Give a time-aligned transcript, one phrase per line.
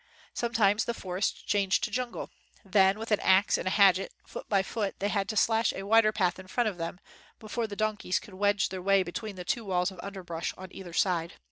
[0.33, 2.31] Sometimes the for est changed to jungle.
[2.65, 6.11] Then with an ax and hatchet foot by foot they had to slash a wider
[6.11, 6.99] path in front of them,
[7.37, 10.91] before the donkeys could wedge their way between the two walls of underbrush on either
[10.93, 11.33] side.